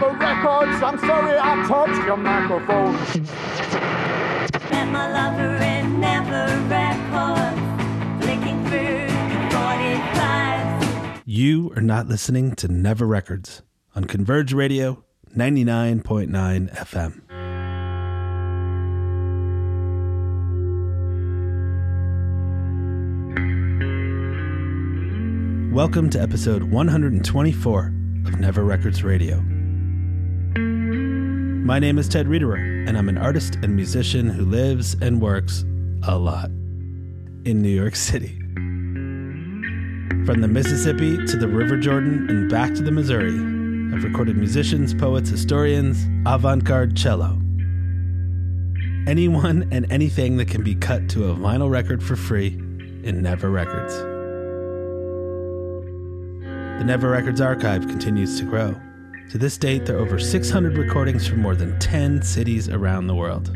[0.00, 0.82] Thank you, Never Records.
[0.82, 2.92] I'm sorry I touched your microphone.
[4.70, 7.60] Met my lover in Never Records,
[8.24, 9.08] flicking through
[9.50, 11.22] 45.
[11.24, 13.62] You are not listening to Never Records
[13.96, 15.02] on Converge Radio
[15.36, 17.22] 99.9 FM.
[25.72, 27.86] Welcome to episode 124
[28.26, 29.42] of Never Records Radio.
[31.68, 35.64] My name is Ted Riederer, and I'm an artist and musician who lives and works
[36.02, 36.46] a lot
[37.44, 38.38] in New York City.
[40.26, 43.34] From the Mississippi to the River Jordan and back to the Missouri,
[43.94, 47.38] I've recorded musicians, poets, historians, avant garde cello.
[49.06, 52.48] Anyone and anything that can be cut to a vinyl record for free
[53.04, 53.94] in Never Records.
[56.78, 58.74] The Never Records archive continues to grow.
[59.30, 63.14] To this date, there are over 600 recordings from more than 10 cities around the
[63.14, 63.52] world.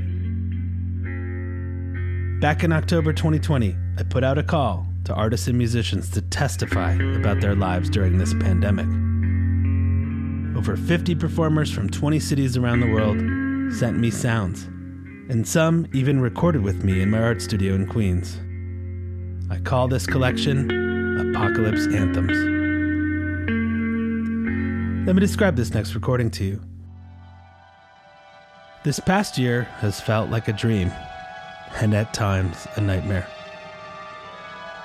[2.42, 6.92] Back in October 2020, I put out a call to artists and musicians to testify
[6.92, 8.86] about their lives during this pandemic.
[10.58, 13.16] Over 50 performers from 20 cities around the world
[13.72, 14.64] sent me sounds,
[15.30, 18.36] and some even recorded with me in my art studio in Queens.
[19.50, 20.70] I call this collection
[21.34, 22.51] Apocalypse Anthems.
[25.04, 26.62] Let me describe this next recording to you.
[28.84, 30.92] This past year has felt like a dream,
[31.80, 33.26] and at times a nightmare.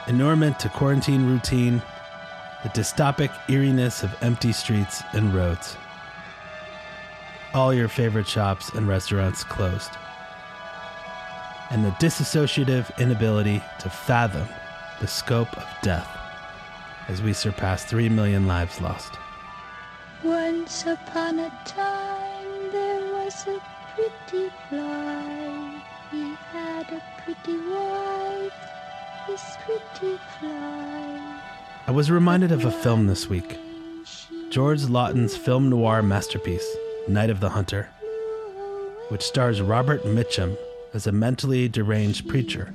[0.07, 1.83] Inurement to quarantine routine,
[2.63, 5.77] the dystopic eeriness of empty streets and roads.
[7.53, 9.91] All your favorite shops and restaurants closed.
[11.69, 14.47] And the disassociative inability to fathom
[14.99, 16.09] the scope of death
[17.07, 19.13] as we surpass 3 million lives lost.
[20.67, 23.57] Once upon a time there was a
[23.95, 25.81] pretty fly.
[26.11, 28.51] He had a pretty wife,
[29.27, 31.41] his pretty fly.
[31.87, 33.57] I was reminded of a film this week
[34.49, 36.67] George Laughton's film noir masterpiece,
[37.07, 37.87] Night of the Hunter,
[39.07, 40.57] which stars Robert Mitchum
[40.93, 42.73] as a mentally deranged preacher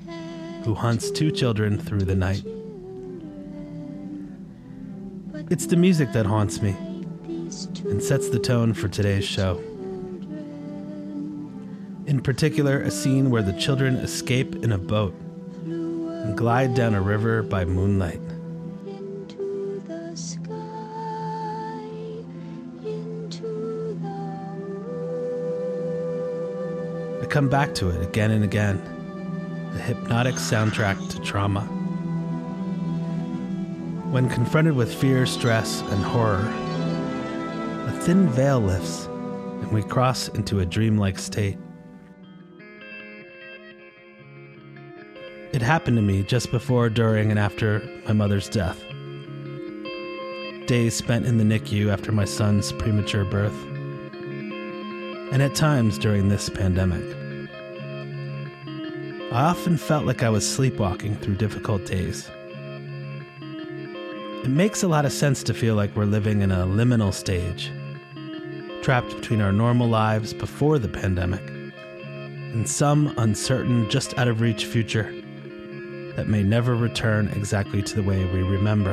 [0.65, 2.43] who hunts two children through the night.
[5.51, 6.75] It's the music that haunts me
[7.85, 9.59] and sets the tone for today's show.
[12.07, 15.15] In particular, a scene where the children escape in a boat
[15.65, 18.21] and glide down a river by moonlight.
[18.87, 20.53] Into the sky,
[27.23, 28.83] I come back to it again and again,
[29.73, 31.63] the hypnotic soundtrack to trauma.
[34.11, 36.47] When confronted with fear, stress, and horror,
[38.05, 41.57] thin veil lifts and we cross into a dreamlike state.
[45.53, 48.83] It happened to me just before, during, and after my mother's death.
[50.67, 53.55] Days spent in the NICU after my son's premature birth,
[55.31, 57.05] and at times during this pandemic.
[59.31, 62.29] I often felt like I was sleepwalking through difficult days.
[64.43, 67.71] It makes a lot of sense to feel like we're living in a liminal stage,
[68.83, 71.41] trapped between our normal lives before the pandemic
[72.53, 75.05] and some uncertain, just out of reach future
[76.17, 78.93] that may never return exactly to the way we remember.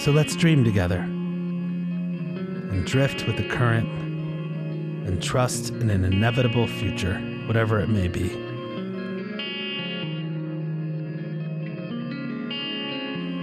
[0.00, 3.86] So let's dream together and drift with the current
[5.06, 8.34] and trust in an inevitable future, whatever it may be.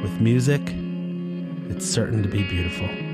[0.02, 0.74] With music,
[1.70, 3.09] it's certain to be beautiful.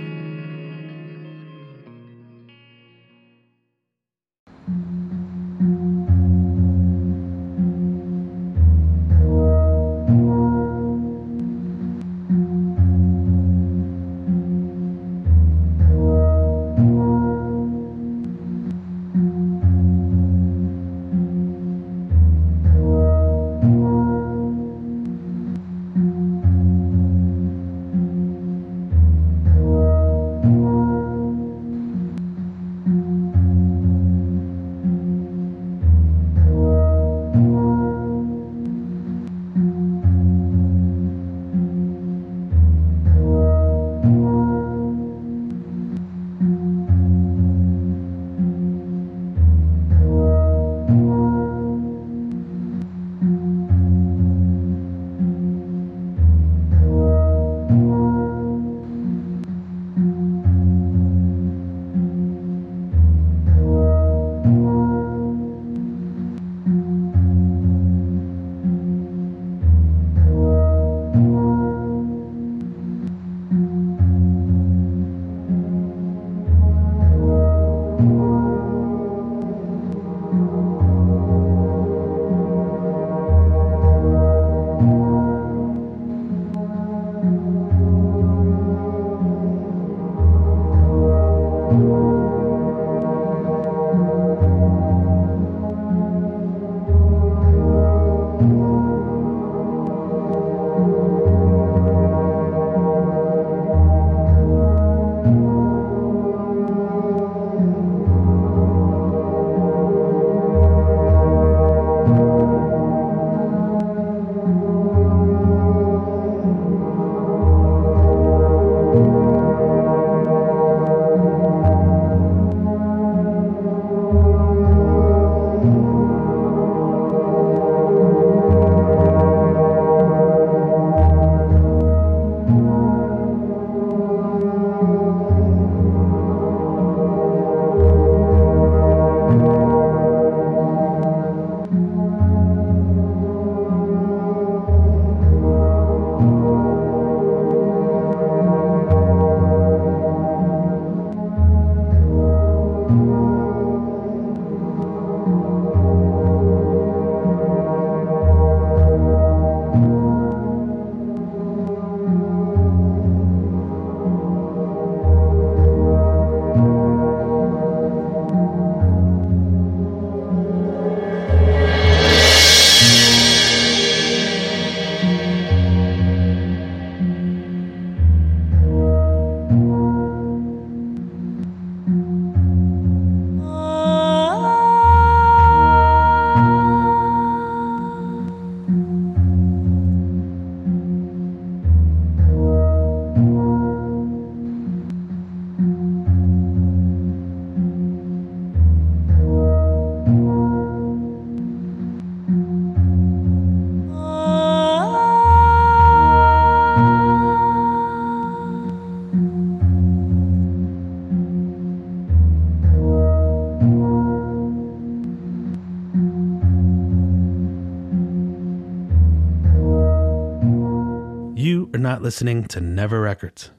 [221.95, 223.51] Not listening to Never Records.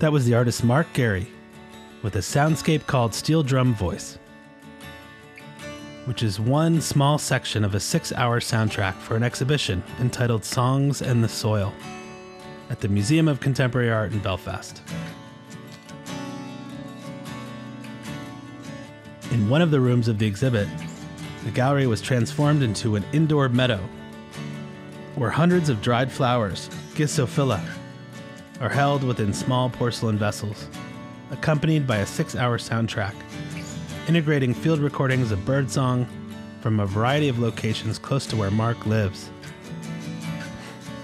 [0.00, 1.26] That was the artist Mark Garry
[2.02, 4.18] with a soundscape called Steel Drum Voice,
[6.04, 11.00] which is one small section of a six hour soundtrack for an exhibition entitled Songs
[11.00, 11.72] and the Soil
[12.68, 14.82] at the Museum of Contemporary Art in Belfast.
[19.34, 20.68] In one of the rooms of the exhibit,
[21.42, 23.80] the gallery was transformed into an indoor meadow
[25.16, 27.60] where hundreds of dried flowers, Gypsophila,
[28.60, 30.68] are held within small porcelain vessels,
[31.32, 33.12] accompanied by a six hour soundtrack,
[34.06, 36.06] integrating field recordings of birdsong
[36.60, 39.30] from a variety of locations close to where Mark lives,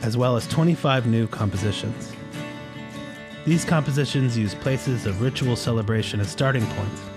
[0.02, 2.12] as well as 25 new compositions.
[3.44, 7.09] These compositions use places of ritual celebration as starting points.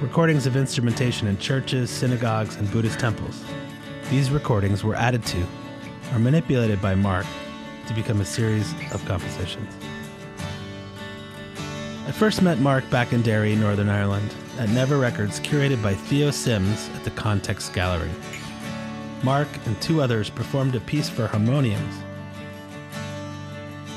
[0.00, 3.42] Recordings of instrumentation in churches, synagogues, and Buddhist temples.
[4.10, 5.44] These recordings were added to
[6.12, 7.26] or manipulated by Mark
[7.88, 9.74] to become a series of compositions.
[12.06, 16.30] I first met Mark back in Derry, Northern Ireland, at Never Records, curated by Theo
[16.30, 18.12] Sims at the Context Gallery.
[19.24, 21.96] Mark and two others performed a piece for harmoniums,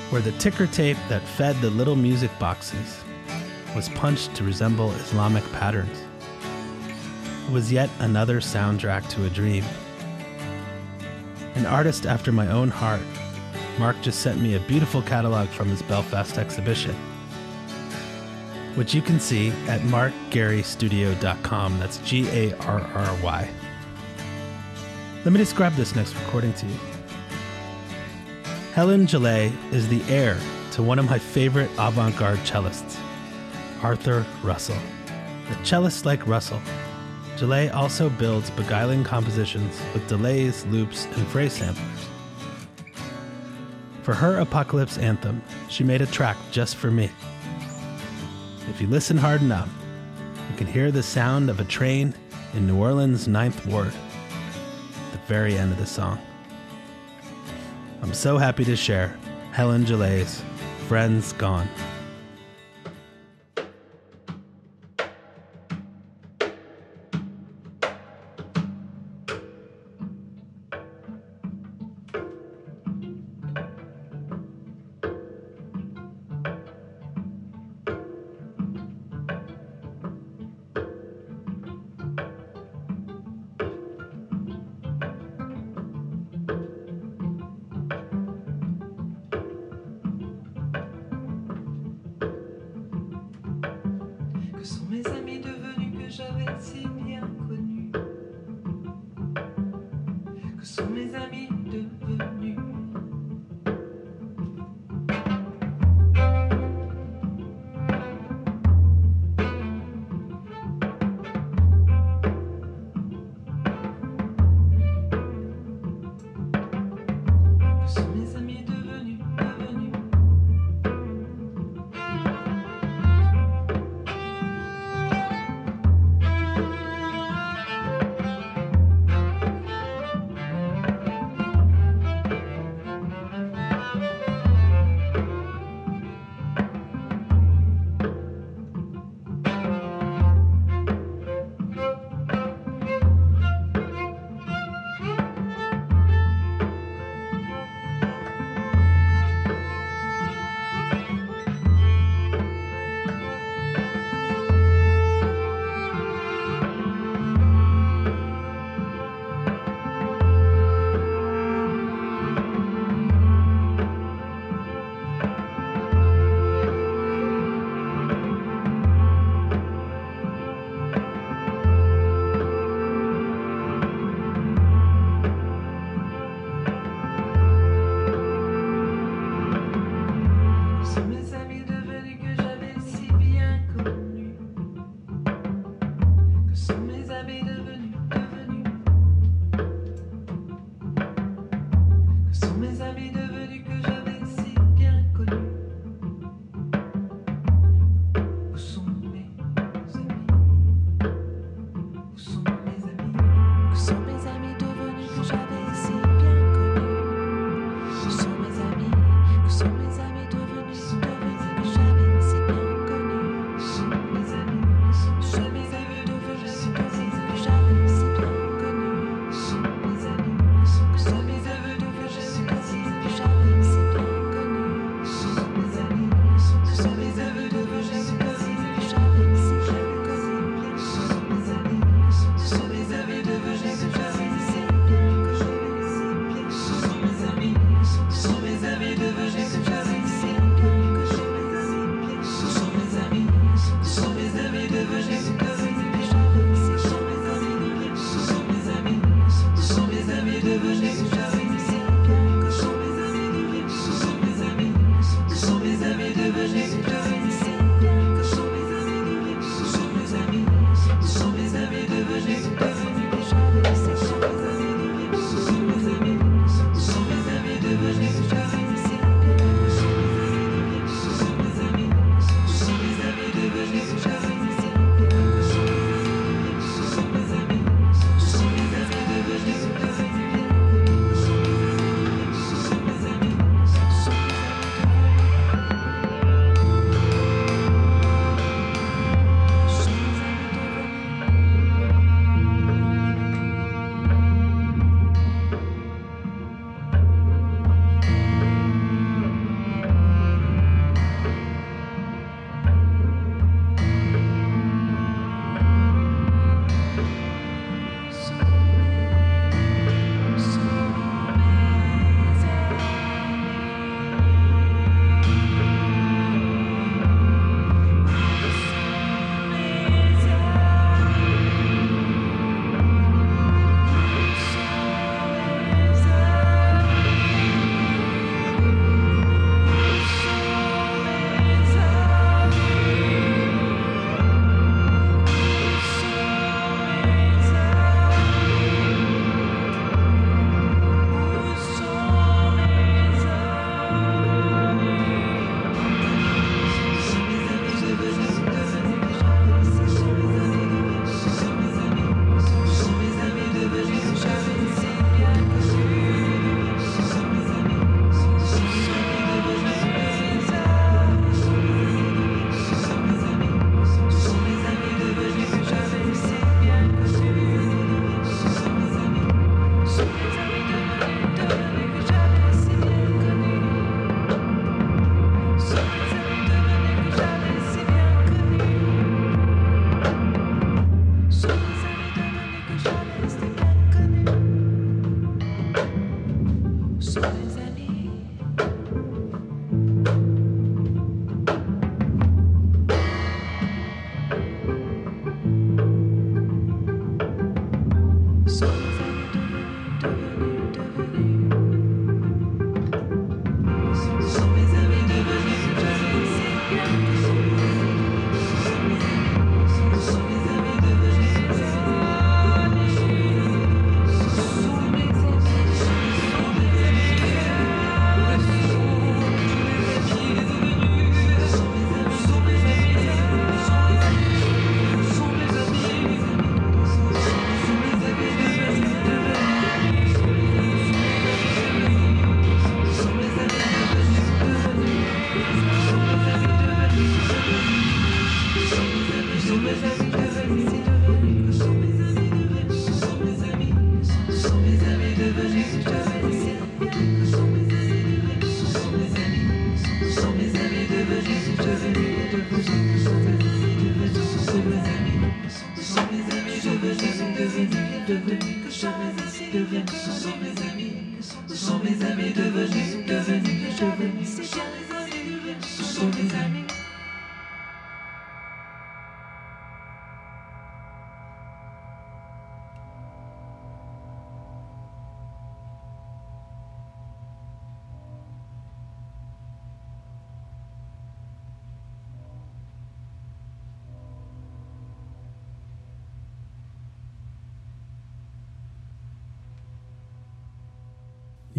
[0.09, 3.03] where the ticker tape that fed the little music boxes
[3.75, 5.97] was punched to resemble Islamic patterns.
[7.47, 9.63] It was yet another soundtrack to a dream.
[11.55, 13.01] An artist after my own heart,
[13.77, 16.95] Mark just sent me a beautiful catalog from his Belfast exhibition,
[18.75, 21.79] which you can see at markgarrystudio.com.
[21.79, 23.49] That's G A R R Y.
[25.23, 26.79] Let me describe this next recording to you.
[28.73, 30.37] Helen Gillet is the heir
[30.71, 32.97] to one of my favorite avant garde cellists,
[33.83, 34.77] Arthur Russell.
[35.49, 36.61] A cellist like Russell,
[37.37, 42.07] Gillet also builds beguiling compositions with delays, loops, and phrase samplers.
[44.03, 47.09] For her apocalypse anthem, she made a track just for me.
[48.69, 49.69] If you listen hard enough,
[50.51, 52.13] you can hear the sound of a train
[52.53, 56.19] in New Orleans' Ninth Ward at the very end of the song.
[58.03, 59.17] I'm so happy to share
[59.51, 60.43] Helen Gillet's
[60.87, 61.67] Friends Gone.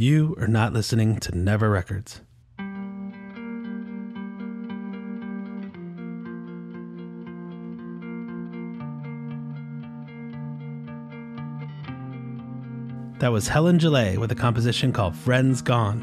[0.03, 2.23] You are not listening to Never Records.
[13.21, 16.03] That was Helen Gillet with a composition called Friends Gone.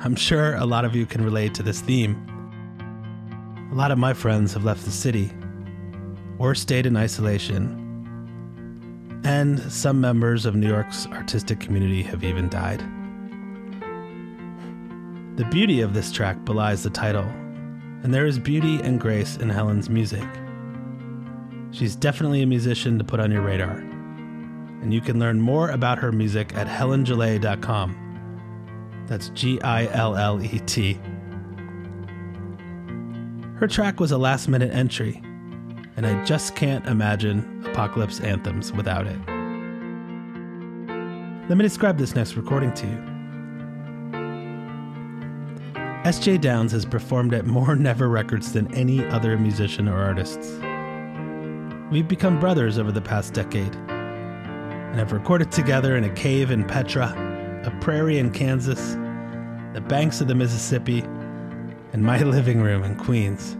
[0.00, 2.16] I'm sure a lot of you can relate to this theme.
[3.70, 5.30] A lot of my friends have left the city
[6.40, 7.80] or stayed in isolation,
[9.22, 12.82] and some members of New York's artistic community have even died.
[15.36, 17.26] The beauty of this track belies the title,
[18.04, 20.22] and there is beauty and grace in Helen's music.
[21.72, 25.98] She's definitely a musician to put on your radar, and you can learn more about
[25.98, 29.06] her music at helengillet.com.
[29.08, 31.00] That's G I L L E T.
[33.56, 35.20] Her track was a last minute entry,
[35.96, 39.18] and I just can't imagine Apocalypse Anthems without it.
[41.48, 43.13] Let me describe this next recording to you.
[46.04, 46.36] S.J.
[46.36, 50.52] Downs has performed at more Never records than any other musician or artists.
[51.90, 56.62] We've become brothers over the past decade and have recorded together in a cave in
[56.64, 57.06] Petra,
[57.64, 58.96] a prairie in Kansas,
[59.72, 61.00] the banks of the Mississippi,
[61.94, 63.52] and my living room in Queens.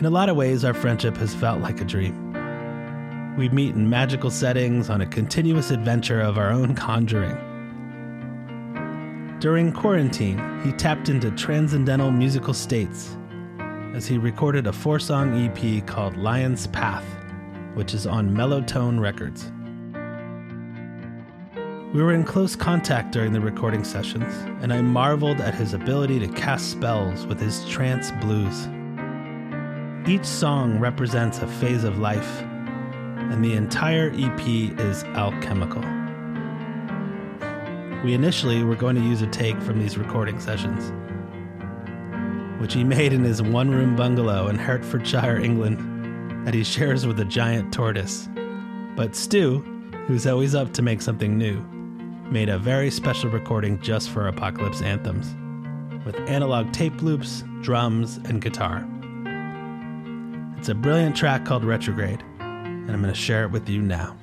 [0.00, 2.32] In a lot of ways, our friendship has felt like a dream.
[3.36, 7.53] We meet in magical settings on a continuous adventure of our own conjuring.
[9.44, 13.14] During quarantine, he tapped into transcendental musical states
[13.92, 17.04] as he recorded a four song EP called Lion's Path,
[17.74, 19.52] which is on Mellowtone Records.
[21.92, 26.20] We were in close contact during the recording sessions, and I marveled at his ability
[26.20, 28.66] to cast spells with his trance blues.
[30.08, 34.48] Each song represents a phase of life, and the entire EP
[34.80, 35.84] is alchemical.
[38.04, 40.92] We initially were going to use a take from these recording sessions,
[42.60, 47.18] which he made in his one room bungalow in Hertfordshire, England, that he shares with
[47.20, 48.28] a giant tortoise.
[48.94, 49.60] But Stu,
[50.06, 51.62] who's always up to make something new,
[52.30, 55.34] made a very special recording just for Apocalypse Anthems,
[56.04, 58.86] with analog tape loops, drums, and guitar.
[60.58, 64.14] It's a brilliant track called Retrograde, and I'm going to share it with you now.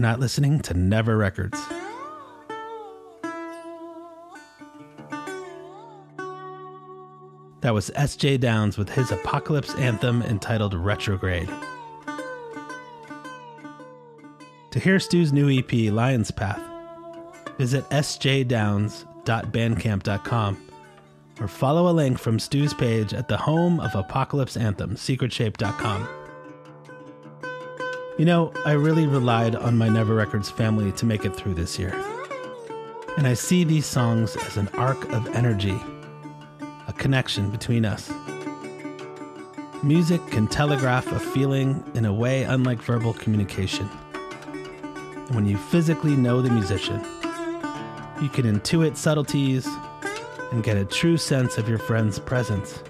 [0.00, 1.58] Not listening to Never Records.
[7.60, 8.38] That was S.J.
[8.38, 11.50] Downs with his apocalypse anthem entitled Retrograde.
[14.70, 16.62] To hear Stu's new EP, Lion's Path,
[17.58, 20.66] visit sjdowns.bandcamp.com
[21.40, 26.19] or follow a link from Stu's page at the home of Apocalypse Anthem, secretshape.com.
[28.20, 31.78] You know, I really relied on my Never Records family to make it through this
[31.78, 31.94] year.
[33.16, 35.80] And I see these songs as an arc of energy,
[36.86, 38.12] a connection between us.
[39.82, 43.88] Music can telegraph a feeling in a way unlike verbal communication.
[44.12, 47.00] And when you physically know the musician,
[48.20, 49.66] you can intuit subtleties
[50.52, 52.82] and get a true sense of your friend's presence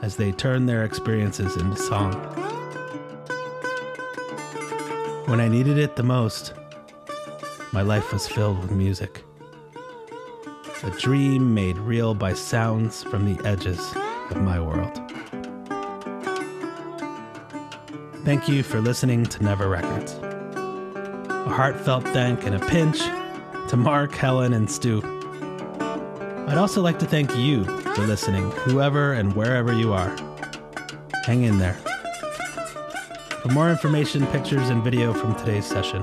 [0.00, 2.43] as they turn their experiences into song.
[5.26, 6.52] When I needed it the most,
[7.72, 9.24] my life was filled with music.
[10.82, 13.80] A dream made real by sounds from the edges
[14.30, 15.00] of my world.
[18.24, 20.12] Thank you for listening to Never Records.
[20.12, 22.98] A heartfelt thank and a pinch
[23.68, 25.00] to Mark, Helen, and Stu.
[26.48, 30.14] I'd also like to thank you for listening, whoever and wherever you are.
[31.24, 31.78] Hang in there.
[33.44, 36.02] For more information, pictures, and video from today's session,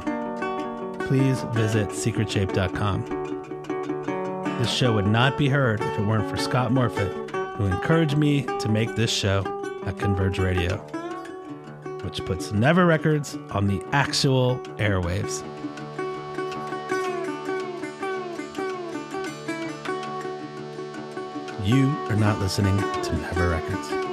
[1.08, 3.04] please visit secretshape.com.
[4.60, 8.43] This show would not be heard if it weren't for Scott Morfitt, who encouraged me
[8.60, 9.39] to make this show
[9.88, 10.77] at Converge Radio,
[12.04, 15.41] which puts Never Records on the actual airwaves.
[21.65, 24.11] You are not listening to Never Records.